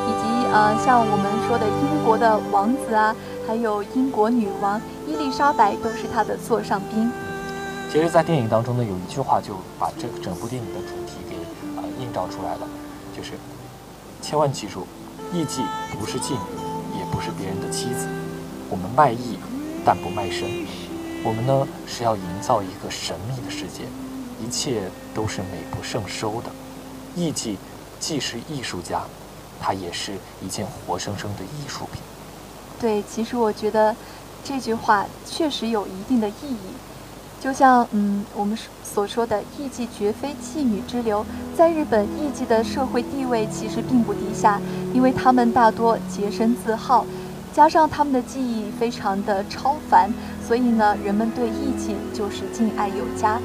[0.07, 3.15] 以及呃像我们说的英国的王子啊，
[3.47, 7.11] 还有英国女王伊丽莎白都是他的座上宾。
[7.91, 11.37] 其实，在电影当中呢，有一句话就把这整部电影的主题给
[11.77, 12.67] 呃映照出来了，
[13.17, 13.33] 就是
[14.21, 14.87] 千万记住，
[15.33, 15.63] 艺妓
[15.99, 18.09] 不是妓女，也不是别人的妻子。
[18.69, 19.39] 我们卖艺，
[19.85, 20.49] 但不卖身。
[21.25, 23.85] 我们呢是要营造一个神秘的世界，
[24.45, 24.83] 一切
[25.15, 26.51] 都是美不胜收的。
[27.17, 27.57] 艺妓
[27.99, 29.01] 既是艺术家，
[29.59, 30.13] 它也是
[30.45, 32.03] 一件活生生的艺术品。
[32.79, 33.97] 对，其实我觉得
[34.45, 36.59] 这句话确实有一定的意义。
[37.41, 41.25] 就像嗯，我们所说的艺妓绝非妓女之流，
[41.57, 44.61] 在日本，艺妓的社会地位其实并不低下，
[44.93, 47.07] 因为他们大多洁身自好，
[47.55, 50.13] 加上他们的技艺非常的超凡，
[50.45, 53.41] 所以呢，人们对艺妓就是敬爱有加，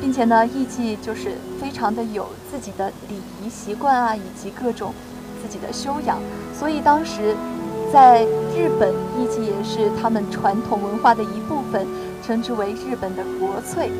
[0.00, 4.92] 并且呢，艺妓就是非常的有自己的礼仪习惯啊，以及各种
[5.40, 6.18] 自己的修养，
[6.52, 7.36] 所以当时
[7.92, 8.24] 在
[8.54, 11.86] 日本，艺妓也是他们传统文化的一部分。
[12.26, 13.90] 称之为日本的国粹。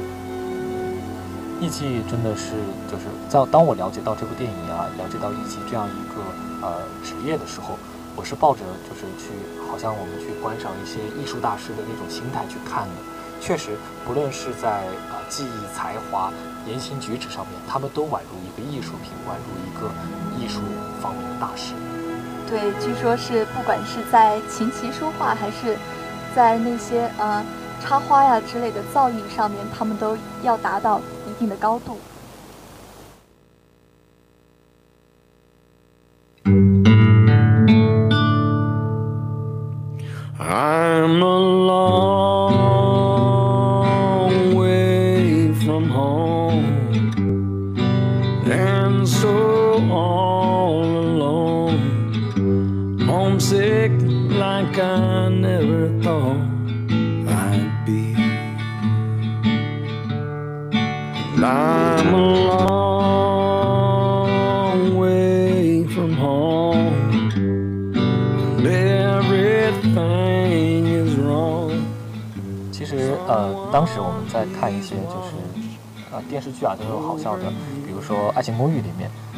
[1.61, 2.53] 艺妓真的是，
[2.91, 6.23] 就是在当我了解到这部电影啊，了解到艺妓这样一个
[6.67, 7.77] 呃职业的时候，
[8.17, 9.31] 我是抱着就是去，
[9.71, 12.95] 好像我们去观赏一些艺术大师的那种心态去看的。
[13.41, 16.33] 确实，不论是在呃技艺、才华、
[16.67, 19.91] 言行举止上面，他们都宛如一个艺术品，宛如一个
[20.39, 20.61] 艺术
[21.03, 21.75] 方面的大师。
[22.49, 25.77] 对，据说是不管是在琴棋书画，还是
[26.35, 27.45] 在那些呃。
[27.81, 31.99] 插花呀之类的造诣上面，他们都要达到一定的高度。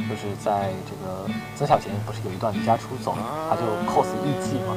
[0.08, 1.26] 就是在这个
[1.56, 3.16] 曾小贤不是有一段离家出走，
[3.48, 4.76] 他就 cos 艺妓嘛，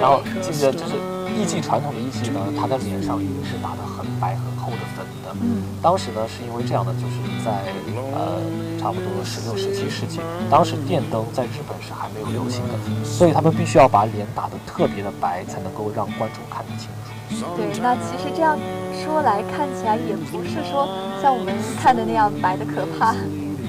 [0.00, 0.94] 然后记得就是
[1.30, 5.34] 艺妓传统的艺妓呢，他的脸上一定是打的很白很厚的粉的。
[5.80, 7.70] 当时呢是因为这样的，就是在
[8.12, 8.42] 呃
[8.80, 10.18] 差不多十六、十七世纪，
[10.50, 17.46] 当时电灯在日本是还没有流行的，所以他们必须要把脸打得特别的白，才能够让观众看得清楚。
[17.56, 18.58] 对，那其实这样
[19.04, 20.88] 说来看起来也不是说
[21.22, 23.14] 像我们看的那样白的可怕。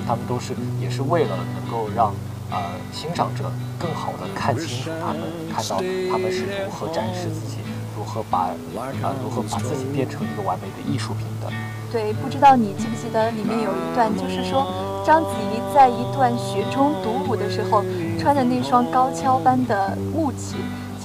[0.09, 2.11] 他们都是也是为了能够让
[2.49, 2.57] 呃
[2.91, 3.43] 欣赏者
[3.77, 5.21] 更好的看清楚他们，
[5.53, 5.77] 看到
[6.09, 7.57] 他们是如何展示自己，
[7.95, 11.53] 如何把啊如何把自己变成一个完美的艺术品的。
[11.91, 14.65] 对，不知道你记不记得里面有一段，就是说
[15.05, 17.85] 章子怡在一段雪中独舞的时候，
[18.17, 20.55] 穿的那双高跷般的木屐。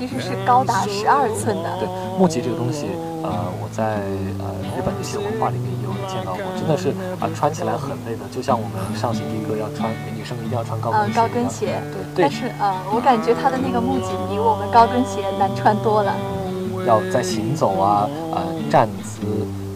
[0.07, 1.79] 其实是高达十二寸的。
[1.81, 1.89] 对
[2.19, 2.87] 木屐这个东西，
[3.25, 4.05] 呃，我在
[4.39, 11.15] 呃日本的一些文化里面也有见到过，真的是啊，穿起来很累的，就像我们上行的歌要穿，女生一定要穿高跟鞋。
[11.17, 11.81] 高跟鞋。
[12.15, 12.23] 对。
[12.23, 16.15] 但是呃，我感觉它的那个木屐比我们高跟鞋难穿多了。
[16.87, 19.25] 要在行走啊、呃站姿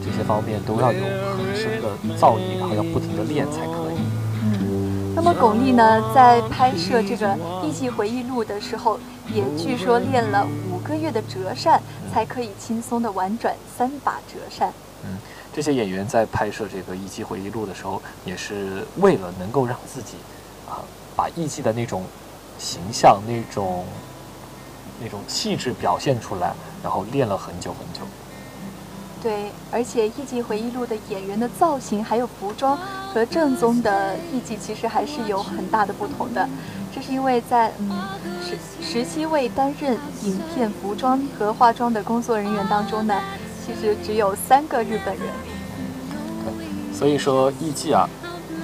[0.05, 1.01] 这些方面都要有
[1.33, 3.88] 很深的造诣，然后要不停的练才可以。
[5.19, 5.25] 嗯。
[5.25, 7.27] 那么巩俐呢，在拍摄这个
[7.65, 8.99] 《艺伎回忆录》的时候。
[9.31, 11.79] 也据说练了五个月的折扇，
[12.11, 14.73] 才可以轻松的玩转三把折扇。
[15.05, 15.19] 嗯，
[15.53, 20.15] 这些演员在拍摄这个艺伎回忆录的时候，也是为了能够让自己
[20.67, 20.81] 啊，
[21.15, 22.05] 把艺伎的那种
[22.59, 23.85] 形象、那种
[24.99, 28.01] 那种气质表现出来，然后练了很久很久。
[29.23, 32.79] 对，而且艺伎回忆录的演员的造型还有服装，
[33.13, 36.49] 和正宗的艺伎其实还是有很大的不同的。
[36.95, 37.91] 这是因为在嗯
[38.41, 43.21] 十十七位担任影片服装和化妆的工作人员当中呢，
[43.65, 45.27] 其实只有三个日本人。
[46.93, 48.09] 所以说艺伎啊，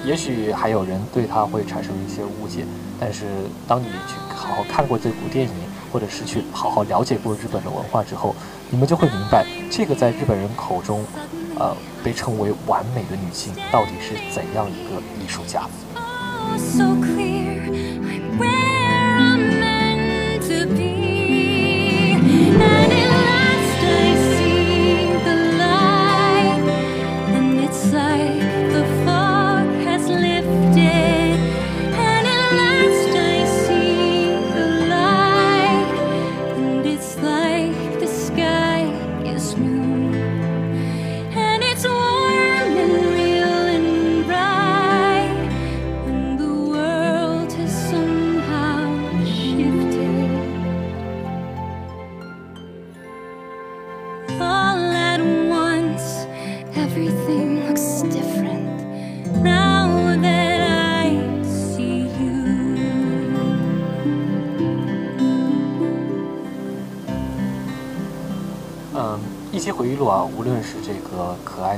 [0.05, 2.65] 也许还有人对他会产生一些误解，
[2.99, 3.25] 但是
[3.67, 5.53] 当你去好好看过这部电影，
[5.95, 8.35] 或者是去好好了解过日本的文化之后，
[8.69, 11.05] 你们就会明白，这个在日本人口中，
[11.57, 11.73] 呃，
[12.03, 15.69] 被称为完美的女性到底是怎样一个艺术家。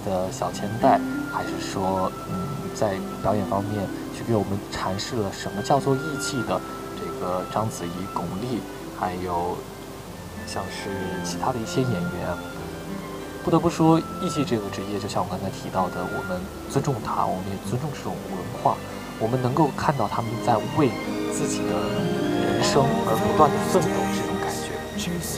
[0.02, 1.00] 的小千代，
[1.32, 6.60] 还是说嗯，在表演方面去给我们阐释了什么叫做义气的
[6.96, 8.60] 这个章子怡、巩俐，
[9.00, 9.58] 还有
[10.46, 10.90] 像是
[11.24, 12.38] 其他的一些演员。
[13.44, 18.76] 不得不说，艺伎这个职业，就像我刚才提到的，我们尊重它，我们也尊重这种文化，
[19.20, 20.92] 我们能够看到他们在为
[21.32, 21.72] 自己的
[22.44, 24.76] 人生而不断的奋斗，这种感觉。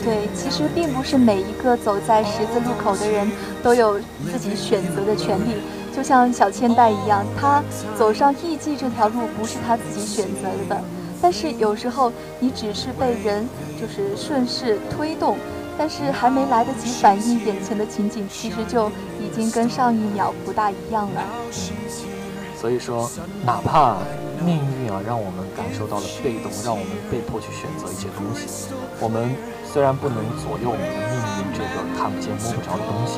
[0.02, 3.30] 对，其实并不是每一个走在十字路口的人
[3.62, 4.00] 都有
[4.30, 5.54] 自己选择的权利。
[5.94, 7.62] 就像小千代一样，他
[7.98, 10.80] 走上艺伎这条路不是他自己选择的，
[11.20, 13.48] 但是有时候你只是被人
[13.80, 15.36] 就是顺势推动。
[15.78, 21.22] 但是还没来得及反应眼前的情景，其实就已经跟上一秒不大一样了。
[22.54, 23.10] 所以说，
[23.46, 23.96] 哪怕
[24.44, 28.68] 命运啊让我们感受到了被动，让我们被迫去选择一些东西，
[29.00, 29.34] 我们
[29.64, 33.16] 虽然不能左右我们的命运这个看不见摸不着的东西，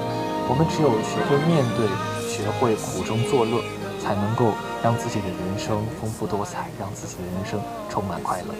[0.48, 1.86] 我们只有学会面对，
[2.28, 3.62] 学会苦中作乐，
[4.02, 8.54] 才能够让自己的人生丰富多彩，让自己的人生充满快乐。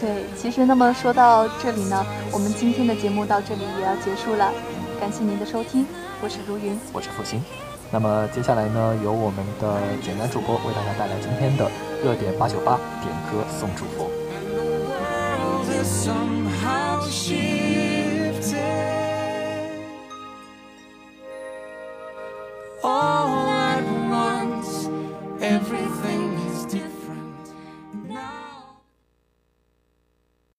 [0.00, 4.52] 对，其实那么说到这里呢，我们今天的节目到这里也要结束了，
[5.00, 5.86] 感谢您的收听，
[6.22, 7.42] 我是如云，我是付鑫。
[7.90, 11.70] 那么接下来呢，由我们的简单主播为大家带来今天的
[12.02, 14.10] 热点八九八点歌送祝福。
[15.82, 17.91] somehow she